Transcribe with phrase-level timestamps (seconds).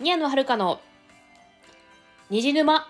[0.00, 0.80] 宮野遥の
[2.28, 2.88] 虹沼。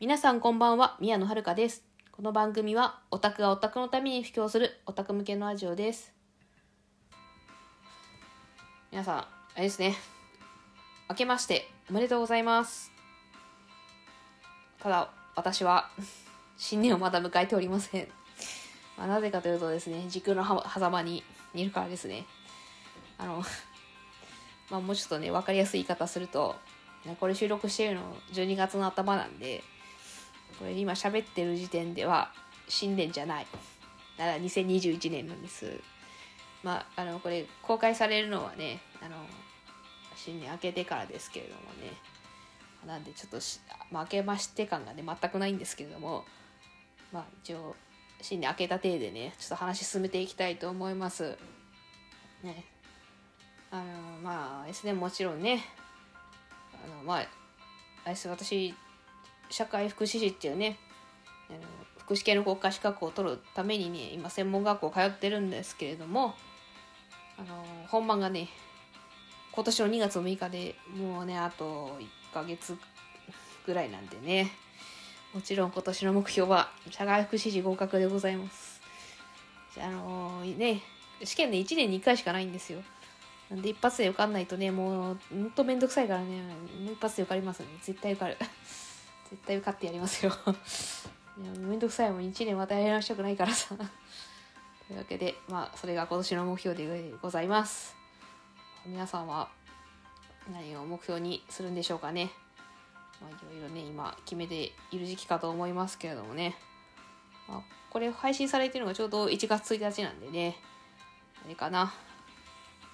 [0.00, 1.84] 皆さんこんばんは宮野遥です。
[2.12, 6.12] この番組はオタクがオタクのために布教するオタク向けのラジオです。
[8.90, 9.26] 皆さんあ
[9.56, 9.96] れですね。
[11.10, 12.92] 明けましておめでとうございます。
[14.78, 15.90] ただ私は
[16.56, 18.21] 新年をまだ迎えておりません。
[18.96, 21.22] まあ、なぜかというとですね、時空の狭間に
[21.54, 22.26] いるからですね。
[23.18, 23.42] あの、
[24.70, 26.56] まあ、もうちょっとね、分かりやすい言い方すると、
[27.18, 29.62] これ収録してるの12月の頭なんで、
[30.58, 32.32] これ今喋ってる時点では
[32.68, 33.46] 新年じゃない。
[34.16, 35.80] だから2021年なんです。
[36.62, 39.16] まあ、あの、これ公開されるのはね、あの、
[40.14, 41.92] 新年明けてからですけれどもね。
[42.86, 43.38] なんでちょっと
[43.92, 46.24] まあ、明けまして感がね、全くないんですけれども、
[47.12, 47.76] まあ一応、
[48.22, 51.36] 新年明けた体でねちょっと話進めていきたいと思います。
[52.42, 52.64] ね。
[53.70, 53.84] あの
[54.22, 55.64] まあですねもちろんね
[56.84, 57.20] あのまああ
[58.06, 58.74] れです私
[59.50, 60.78] 社会福祉士っていうね
[61.50, 61.60] あの
[61.98, 66.34] 福祉系の国家資格を取るためにね今専門学校通ってるんですけれども
[67.38, 68.48] あの本番がね
[69.52, 71.98] 今年の2月6日でもうねあと
[72.30, 72.76] 1ヶ月
[73.66, 74.52] ぐらいなんでね。
[75.34, 78.80] もちろん今年の目標は社会福祉士合格でございます。
[79.78, 80.82] あのー、ね、
[81.24, 82.82] 試験で1年に1回しかないんですよ。
[83.48, 86.42] なんで一発で受かんないとね、もう、ほんとめんどくさいからね、
[86.84, 87.66] 一発で受かりますね。
[87.82, 88.36] 絶対受かる。
[89.30, 90.32] 絶対受かってやりますよ。
[91.42, 93.74] いやめんどくさいもん、1年またやらしたくないからさ。
[94.88, 97.96] というわけで、まあ、それが今年の目標でございます。
[98.84, 99.48] 皆さんは
[100.50, 102.30] 何を目標にするんでしょうかね。
[103.22, 106.56] まあ、いろいろね今決めている時期かと思いますけれどもね、
[107.48, 110.56] まあ、これ配信されてるのがちょうど1月1日なんでね。
[111.44, 111.92] あれかな。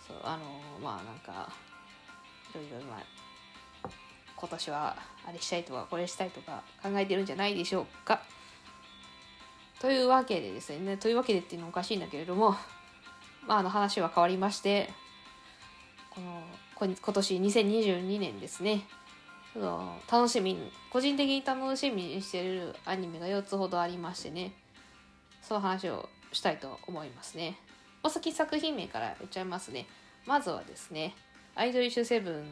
[0.06, 0.44] そうあの
[0.82, 1.52] まあなんか
[2.52, 3.18] いろいろまあ
[4.36, 8.22] 今年はあれしたいとかこれしたいとか考えてるんじゃないでしょうか。
[9.80, 12.56] というわけでですねというわけでっていうのはおかしいんだけれども
[13.46, 14.90] まああの話は変わりまして
[16.10, 16.42] この
[16.80, 18.84] 今年2022年ですね。
[19.52, 24.52] その楽しみに個人的に楽しみにしてるアニメが4つほどありましてね。
[25.42, 27.56] その話をしたいと思いますね。
[28.02, 29.86] お先作品名から言っちゃいますね。
[30.26, 31.14] まずはですね
[31.54, 32.44] アイドリッシュセブン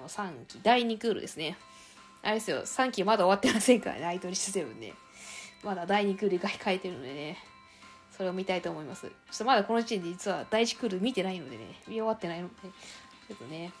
[0.00, 1.56] の3期第2クールですね。
[2.22, 4.92] あれですよ3期まだ終わってませんからねアイドリッシュセブンね。
[5.62, 7.38] まだ第2クールが書いてるのでね。
[8.16, 9.08] それを見たいと思います。
[9.08, 13.72] ちょっとまだこの時点で実は第1クール見てないのでね見終わってないのでちょっとね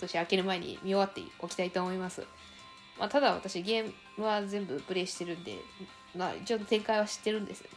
[0.00, 2.26] 年明ける前に見終わっておきたいと思います。
[2.98, 5.58] まあ、ただ私ゲームは全部プレイしてるんで、
[6.16, 7.68] まあ一応展開は知ってるんですよ、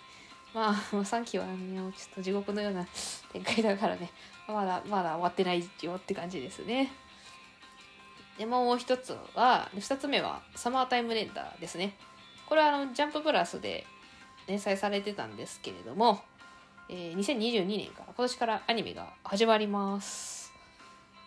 [0.54, 2.88] まあ、3期はね、ちょっと地獄のような
[3.34, 4.10] 展開だからね、
[4.48, 6.92] まだまだ終わってないよって感じですね。
[8.38, 11.96] で、もう一つは、二つ目はサマータイムレンダーですね。
[12.48, 13.86] これはあの、ジャンププラスで
[14.48, 16.22] 連載されてたんですけれども、
[16.88, 20.49] えー、2022年から、今年からアニメが始まります。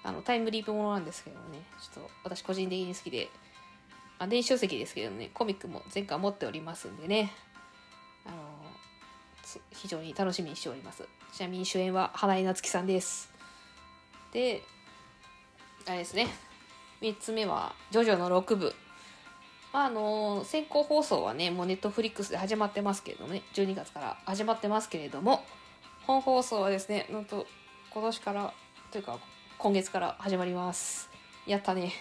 [0.05, 1.63] あのタイムリープものなんですけどね。
[1.81, 3.29] ちょっと私個人的に好きで。
[4.19, 5.31] あ電子書籍ですけどね。
[5.33, 7.33] コミックも前回持っておりますんでね。
[8.27, 8.37] あの
[9.71, 11.09] 非常に楽しみにしております。
[11.33, 13.33] ちなみに主演は花井夏樹さんです。
[14.33, 14.62] で
[15.87, 16.29] あれですね。
[17.01, 18.75] 3つ目は「ジョジョの6部」
[19.73, 25.45] まあ、あの先行放送はねもうネットフリックスで始まってますけれどもね12月から始まってますけれども。
[26.07, 27.47] 本放送はですねなんと
[27.93, 28.55] 今年から
[28.91, 29.19] というか
[29.62, 31.09] 今月から始まります。
[31.47, 31.93] やったね。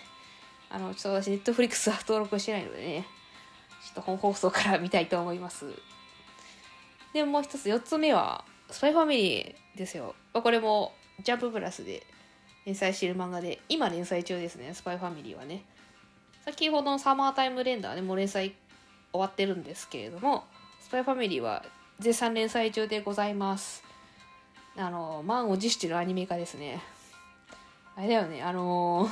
[0.72, 3.06] あの、ちょっと私、ネットフリックスは登録してないのでね、
[3.86, 5.66] ちょっと本放送から見たいと思います。
[7.14, 10.16] で、もう一つ、四つ目は、スパイファミリーですよ。
[10.34, 12.02] これも、ジャンププラスで
[12.66, 15.64] 連載している漫画で、今連載中ですね、スパイファミリーはね。
[16.44, 18.56] 先ほどのサマータイムレンダーでも連載
[19.12, 20.46] 終わってるんですけれども、
[20.80, 21.64] スパイファミリーは
[22.00, 23.84] 絶賛連載中でございます。
[24.76, 26.82] あの、満を持してるアニメ化ですね。
[27.96, 29.12] あれだよね、あのー、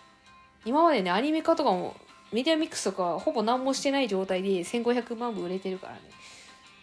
[0.66, 1.96] 今までね、アニメ化とかも、
[2.32, 6.00] メディアミックスとかほぼ何もしてない状態で1500万部売れてるからね、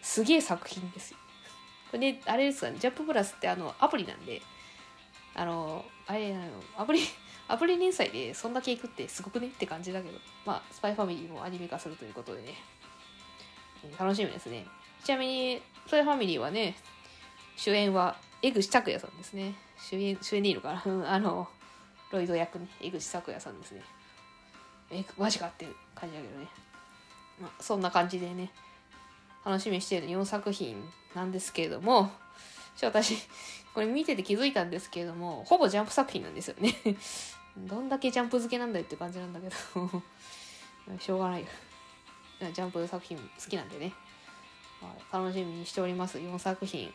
[0.02, 1.18] すげえ作品ですよ。
[1.90, 4.40] これね、あれですかね、ジャンププラスってあの、アプリなんで、
[5.34, 6.44] あの、あれ、あの、
[6.76, 7.00] アプリ、
[7.48, 9.48] アプリ連載でそんだけいくってすごくね？
[9.48, 12.54] って感じだけど、まあ、スパイファミリーもアニメ化するということでね、
[13.98, 14.66] 楽しみですね。
[15.04, 16.76] ちなみに、スパイファミリーはね、
[17.56, 19.54] 主演は江口拓也さんですね。
[19.78, 21.12] 主演、主演でいいのかな？
[21.12, 21.48] あの、
[22.10, 23.82] ロイド役ね、江口拓也さんですね。
[24.90, 26.48] え、マジかっていう感じだけどね。
[27.40, 28.50] まあ、そんな感じでね、
[29.44, 30.82] 楽しみにしている4作品
[31.14, 32.10] なんですけれども、
[32.76, 33.16] ちょ私、
[33.74, 36.74] これ見てて気づいたんですけれども、ほぼジャンプ作品なんですよね。
[37.56, 39.56] どんだけジャンプ付けなんだよって感じなんだけど
[40.98, 41.46] しょうがないよ。
[42.40, 43.92] ジャンプ作品好きなんでね。
[45.12, 46.18] 楽しみにしております。
[46.18, 46.92] 4作品。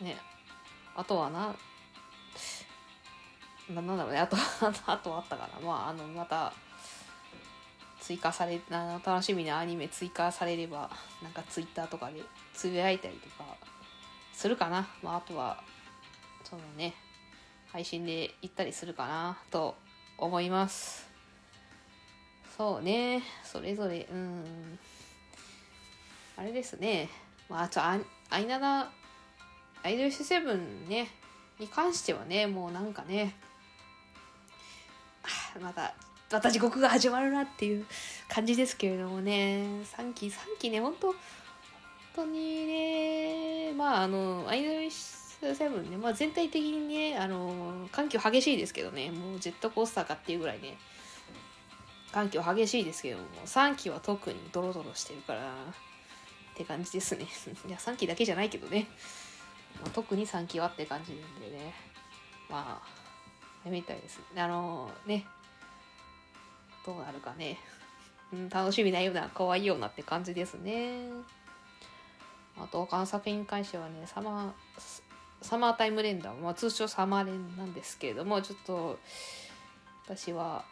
[0.00, 0.16] ね。
[0.96, 1.54] あとはな、
[3.68, 4.18] ななんだろうね。
[4.18, 4.36] あと、
[4.86, 5.60] あとあったかな。
[5.60, 6.52] まあ、あの、また、
[8.00, 10.90] 追加され、あの楽しみなアニメ追加されれば、
[11.22, 12.22] なんかツイッターとかで
[12.54, 13.44] つぶやいたりとか
[14.32, 14.88] するかな。
[15.02, 15.62] まあ、あとは、
[16.42, 16.94] そのね、
[17.68, 19.76] 配信で行ったりするかなと
[20.18, 21.08] 思います。
[22.56, 24.78] そうね、それぞれ、うん。
[26.36, 27.08] あれですね。
[27.48, 27.98] まあちょ、あ、
[28.30, 28.90] アイナナ、
[29.82, 31.08] アイドルセブンね、
[31.58, 33.34] に関してはね、もうなんかね、
[35.60, 35.94] また、
[36.30, 37.86] また地獄が始まるなっていう
[38.28, 39.64] 感じですけれどもね、
[39.96, 41.16] 3期、3期ね、ほんと、本
[42.14, 50.76] 当にね、まあ、あの、アイドルセブンね、まあ全体的にね、あの、環境激しいですけどね、もうジェットコースターかっていうぐらいね、
[52.12, 57.26] 環境激しいですけども、3期は特にドロドロしてるから、って感じですね。
[57.66, 58.86] いや、3期だけじゃないけどね。
[59.82, 61.74] まあ、特に3期はって感じなんでね。
[62.48, 63.00] まあ
[63.64, 64.20] や、みたいです。
[64.36, 65.26] あのね、
[66.84, 67.58] どうなるかね。
[68.32, 71.00] うん、楽しみなような、可愛いようなって感じですね。
[72.56, 74.52] あと、他の作品に関してはね、サマー、
[75.42, 78.98] サマータイムレンダー、まあ、通称サマーレンなんですけれども、ちょっと、
[80.04, 80.64] 私は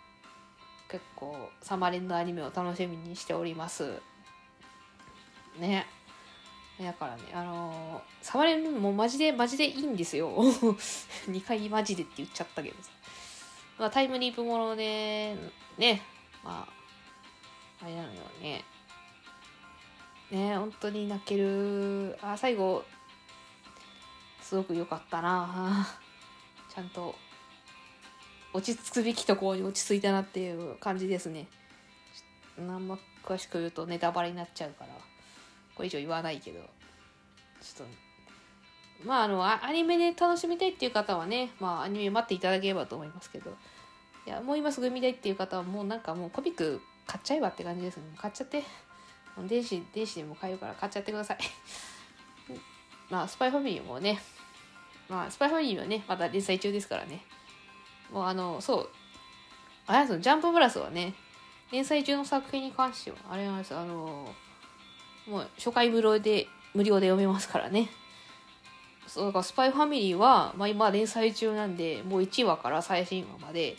[0.90, 4.00] 結構サマーレンのアニメを楽しみにしております。
[5.58, 5.86] ね。
[6.80, 10.30] だからね、あのー、サマーレンもマジで、マジでいいんですよ。
[11.26, 12.90] 2回マジでって言っちゃったけどさ。
[13.78, 15.36] まあ、タイムリープもので、
[15.76, 16.02] ね、
[16.44, 18.64] まあ、あれなのよね。
[20.30, 22.16] ね、本当に泣ける。
[22.22, 22.84] あ、最後、
[24.40, 25.86] すごく良かったな。
[26.74, 27.14] ちゃんと、
[28.52, 31.48] 落ち着くべきところに落ち着いたなっていう感じですね。
[32.58, 34.90] あんま詳しく言うとネタバレになっちゃうから、
[35.78, 37.86] これ以上言わないけど、ちょっ
[39.02, 43.56] と、まあ、あの、アニメで楽しみたいっていう方はね、まあ、アニメ待っていただければと思いますけど、
[44.26, 48.02] いや、もう今すぐ見たいっていう方は、もうなんかもうコミック買っちゃえばって感じですね。
[48.16, 48.64] 買っちゃって。
[49.46, 51.38] 電子、電子でも買えるから買っちゃってください。
[53.08, 54.18] まあ、スパイファミリーもね、
[55.08, 57.22] まあ、スパイファミリーはね、まだ連載中ですからね。
[58.12, 58.88] もうあの、そう、
[59.86, 61.14] あれですよ、ジャンププラスはね、
[61.70, 64.34] 連載中の作品に関しては、あれなんですあの、
[65.28, 67.88] もう初回無料で、無料で読めますからね。
[69.06, 73.76] そう、だからスパイファミリーは、まあ今連載中なんで、もう1話から最新話まで、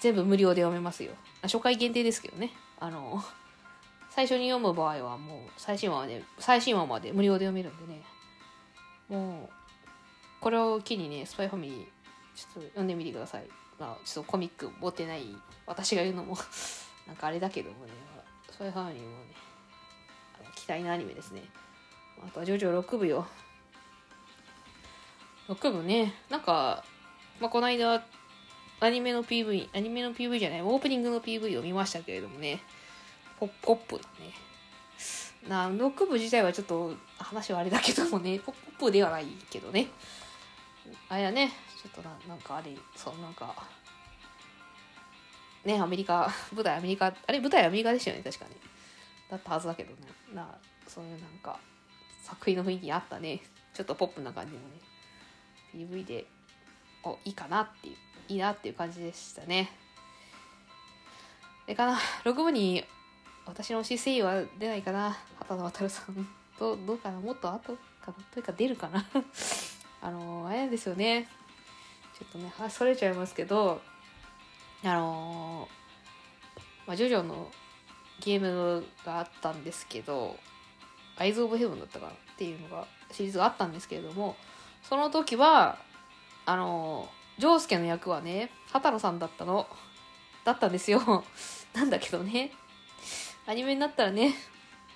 [0.00, 1.12] 全部無料で読めますよ。
[1.42, 2.50] 初回限定ですけどね。
[2.78, 3.22] あの、
[4.10, 8.02] 最初に読む場合はもう最新話まで、最新話まで無料で読めるんでね。
[9.08, 9.56] もう、
[10.40, 11.84] これを機にね、スパイファミリー、
[12.34, 13.46] ちょっと読んでみてください。
[13.78, 15.36] まあ、ちょっとコミック持ってない
[15.66, 16.36] 私が言うのも
[17.06, 17.92] なんかあれだけどもね、
[18.50, 19.34] スパイファミリーもね、
[20.56, 21.44] 期待のアニメですね。
[22.26, 23.28] あとはジョジョ6部よ。
[25.48, 26.84] 6部ね、なんか、
[27.40, 28.02] まあ、この間、
[28.80, 32.60] アニメの PV、アニメの PV じゃない、オープニングの PV を見ましたけれどもね、
[33.38, 34.32] ポッポップだね。
[35.48, 39.88] な、6部自体はちょっと話はあれだけどもね、ポップではないけどね。
[41.08, 41.52] あれだね、
[41.82, 43.54] ちょっとななんかあれ、そう、なんか、
[45.64, 48.56] ね、アメリカ、舞台アメリカ、あれ舞台アメリカでしたよね、確かに。
[49.30, 49.96] だったはずだけどね。
[50.34, 50.56] な、
[50.86, 51.58] そういうなんか、
[52.22, 53.40] 作品の雰囲気あったね。
[53.74, 54.66] ちょっとポップな感じのね、
[55.74, 56.26] PV で、
[57.02, 57.96] お、いいかなっていう、
[58.28, 59.70] いいなっていう感じでしたね。
[61.66, 62.84] でかな、6部に
[63.44, 65.16] 私の推し声優は出ないかな。
[65.38, 66.28] 畑野渉さん。
[66.58, 69.04] ど、どうかなもっと後かなというか出るかな
[70.02, 71.28] あの、あれですよね。
[72.18, 73.82] ちょっとね、話それちゃいますけど、
[74.84, 75.68] あの
[76.86, 77.50] まあ、ジョジョの
[78.20, 80.36] ゲームがあったんですけど、
[81.18, 84.36] アイズ・オブ・ヘブンだったかなっていうのが、シリーズがあったんですけれども、
[84.82, 85.78] その時は、
[86.44, 87.08] あの
[87.38, 89.66] ジョースケの役はね、畑野さんだったの、
[90.44, 91.24] だったんですよ。
[91.74, 92.52] なんだけどね、
[93.46, 94.34] アニメになったらね、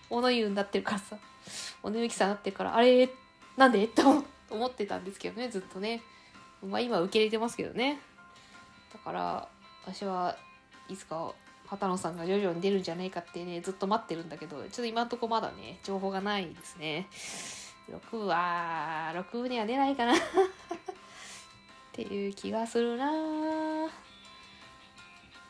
[0.09, 1.19] 小野優になってるからさ、
[1.83, 3.11] 小野ゆきさんになってるから、あれ、
[3.57, 3.85] なんで？
[3.85, 6.03] って思ってたんですけどね、ずっとね。
[6.63, 8.01] まあ今受け入れてますけどね。
[8.93, 9.49] だから、
[9.85, 10.37] 私は
[10.89, 11.33] いつか
[11.71, 17.07] 畑野さんが徐々に出るんじゃないかってね、ずっと待ってるんだけど、ちょっと今んとこまだね、情報がないですね。
[17.89, 20.19] 6は、6部には出ないかな っ
[21.93, 23.13] ていう気がするな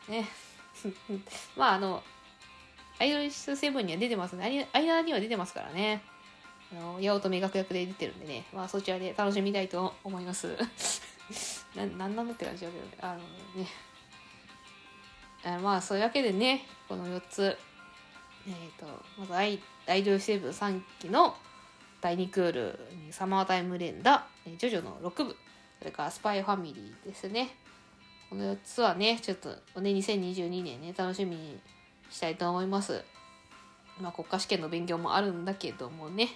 [0.07, 0.27] ね。
[1.57, 2.03] まああの、
[2.99, 4.69] アイドルセブンには出てますね。
[4.73, 6.03] 間には出てますからね。
[6.71, 10.55] あの、八乙女学役で出てるんでね、まあそちらで楽しみたいと思います。
[11.75, 12.91] な、なんなのって感じだけどね。
[13.01, 13.17] あの
[13.59, 13.67] ね。
[15.43, 17.57] あまあそういうわけでね、この4つ、
[18.47, 18.85] えっ、ー、と、
[19.17, 21.35] まずアイアイドルセブン3期の
[21.99, 25.35] 第2クールに、サマータイム連打、ジョジョの6部、
[25.79, 27.55] それからスパイファミリーですね。
[28.29, 31.59] この4つはね、ちょっとね、2022年ね、楽しみに
[32.09, 33.03] したいと思います。
[33.99, 36.29] まあ国家試験の勉強もあるんだけどもね、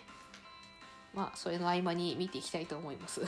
[1.13, 3.21] まあそれの合間に見ていきたいと思います。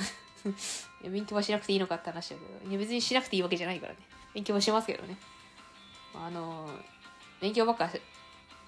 [1.03, 3.99] 勉強はしなくていいのかって話だけど、いや別にしなくていいわけじゃないからね。
[4.33, 5.17] 勉強はしますけどね。
[6.13, 6.69] あの、
[7.41, 7.89] 勉強ばっか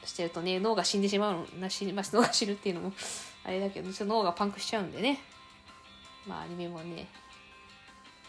[0.03, 2.15] してるとね、脳が死んでしまうの、死にます。
[2.15, 2.93] 脳が死ぬっていうのも
[3.43, 5.19] あれだけど、ちょっと脳がパンクしちゃうんでね。
[6.27, 7.07] まあアニメもね、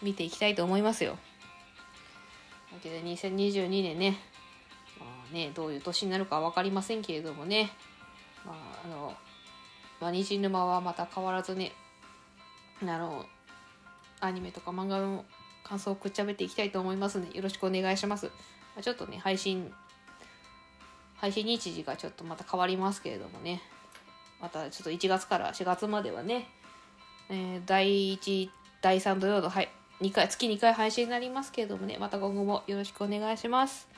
[0.03, 1.19] 見ていきたいと思いますよ。
[2.73, 4.19] だけど2022年ね、
[4.99, 7.71] まあね、どういう年になるか分かりませんけれどもね、
[8.45, 9.17] まあ、あの、
[10.01, 11.73] まあ、虹沼はまた変わらずね、
[12.83, 13.27] あの、
[14.21, 15.25] アニメとか漫画の
[15.65, 18.31] 感想をくっちゃべっていきたいと思いますので、よろしくお願いします。
[18.83, 19.73] ちょっとね、配信、
[21.17, 23.63] 配信日時がちょっとまた変わりますけれどもね、
[24.41, 26.49] またちょっと1月から4月まではね、
[27.29, 28.49] えー、第1、
[28.81, 29.69] 第3土曜の、はい、
[30.01, 33.89] 2回、月2回配信になりますけれどもね、また今後もよろしくお願いします。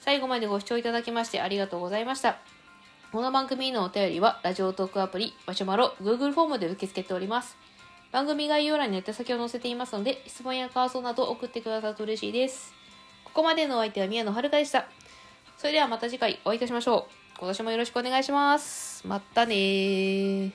[0.00, 2.38] 最後までご視聴いただきましてありがとうございました。
[3.12, 7.56] この番組のお便りは、ラジオトークアプリ、マシュマロ、Google フォームで受け付けております。
[8.10, 12.81] 番組概要欄に宛先を載せていますので、質問や感想など送ってくださると嬉しいです。
[13.32, 14.84] ここまでのお相手は宮野遥でした。
[15.56, 17.38] それではまた次回お会いいたしましょう。
[17.38, 19.06] 今年もよろしくお願いします。
[19.06, 20.52] またね